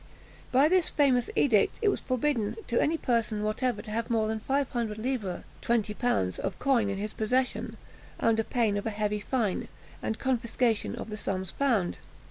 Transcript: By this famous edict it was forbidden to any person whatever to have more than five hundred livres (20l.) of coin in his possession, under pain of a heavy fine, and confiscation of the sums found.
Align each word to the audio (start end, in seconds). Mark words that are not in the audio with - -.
By 0.51 0.67
this 0.67 0.89
famous 0.89 1.29
edict 1.35 1.77
it 1.83 1.89
was 1.89 1.99
forbidden 1.99 2.55
to 2.65 2.81
any 2.81 2.97
person 2.97 3.43
whatever 3.43 3.83
to 3.83 3.91
have 3.91 4.09
more 4.09 4.27
than 4.29 4.39
five 4.39 4.67
hundred 4.71 4.97
livres 4.97 5.43
(20l.) 5.61 6.39
of 6.39 6.57
coin 6.57 6.89
in 6.89 6.97
his 6.97 7.13
possession, 7.13 7.77
under 8.19 8.43
pain 8.43 8.77
of 8.77 8.87
a 8.87 8.89
heavy 8.89 9.19
fine, 9.19 9.67
and 10.01 10.17
confiscation 10.17 10.95
of 10.95 11.11
the 11.11 11.17
sums 11.17 11.51
found. 11.51 11.99